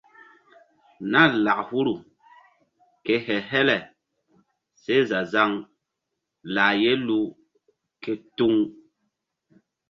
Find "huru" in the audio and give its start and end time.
1.67-1.95